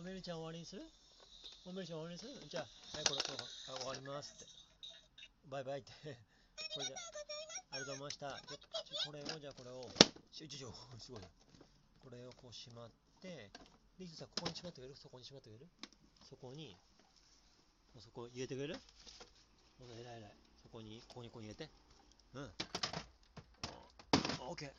[0.00, 0.80] おめるちゃん終わりにする？
[1.68, 2.32] おめるちゃん終わりにする？
[2.48, 4.46] じゃあ、はい、これ、これ、あ終わりますって。
[5.52, 5.92] バイバイって。
[6.72, 8.40] これじゃあ、ありがとうございました。
[8.48, 9.84] ちょちょこれを、じゃあこれを、
[10.32, 11.20] ちょちょすごい。
[11.20, 12.90] これをこうしまっ
[13.20, 13.52] て、
[14.00, 14.96] リスさん、ここにしまってくれる？
[14.96, 15.68] そこにしまってくれる？
[16.24, 16.72] そこに、
[17.92, 18.80] もうそこ入れてくれる？
[19.76, 20.32] ほんと、偉い偉い。
[20.64, 21.68] そこに、ここにここに入れて。
[22.32, 22.48] うん。
[24.48, 24.72] オッケー。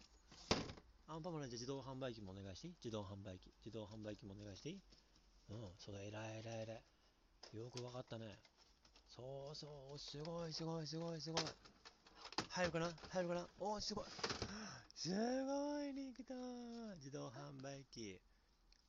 [1.13, 2.73] アンパンマンじゃあ自動販売機もお願いしていい？
[2.81, 3.53] 自動販売機。
[3.61, 4.81] 自動販売機もお願いしていい？
[5.51, 7.57] うん、そうだ、偉い偉い偉い。
[7.57, 8.39] よくわかったね。
[9.09, 11.41] そうそう、すごいすごいすごいすごい。
[12.49, 14.05] 入るかな入るかなおー、すごい。
[14.95, 16.33] すごい、できた
[16.95, 18.17] 自動販売機。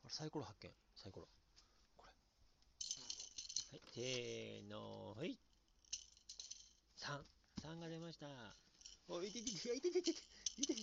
[0.05, 0.71] あれ、サイコロ発見。
[0.95, 1.27] サイコロ。
[1.97, 2.13] これ。
[3.73, 5.37] はい、せーの、はい。
[6.97, 7.19] 3。
[7.63, 8.27] 3が出ました。
[9.09, 10.21] おい、いててて、いてててて、
[10.59, 10.81] いてて。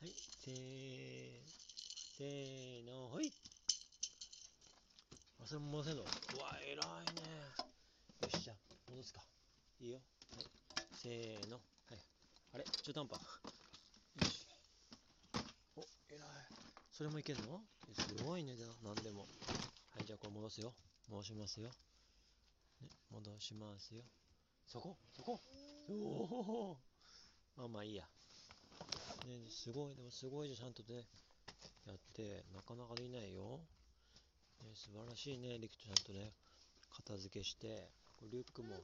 [0.00, 0.12] はい、
[0.44, 1.72] せー、
[2.18, 3.32] せーの、はい。
[5.41, 6.06] あ、それも戻せんのう
[6.40, 6.80] わ、偉いね。
[6.80, 8.54] よっし、ゃ、
[8.88, 9.20] 戻すか。
[9.82, 10.00] いいよ。
[10.34, 10.46] はい。
[10.96, 11.56] せーの。
[11.56, 11.98] はい。
[12.54, 12.64] あれ？
[12.64, 13.20] 中途半端。
[13.20, 14.48] よし。
[15.76, 16.20] お、偉い。
[16.90, 17.60] それもいけんの？
[17.92, 19.28] すごいね、じゃあ、なんでも。
[19.90, 20.72] はい、じゃあこれ戻すよ。
[21.10, 21.68] 戻しますよ。
[22.80, 24.04] ね、戻しますよ。
[24.66, 24.96] そこ？
[25.14, 25.38] そこ？
[25.90, 26.76] おお
[27.58, 28.04] まあまあいいや。
[29.26, 31.04] ね、すごい、でもすごいじゃちゃんとね、
[31.84, 33.60] やって、なかなかできないよ。
[34.62, 36.32] ね、素晴らしいね、リクとちゃんとね、
[36.90, 38.76] 片付けして、こリュックも、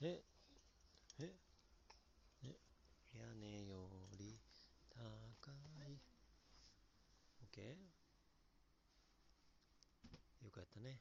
[0.00, 0.22] え
[1.18, 1.24] え
[2.42, 2.54] ね、
[3.12, 4.38] 屋根より
[4.90, 5.50] 高
[5.88, 5.98] い。
[7.50, 7.60] OK?
[10.44, 11.00] よくやったね。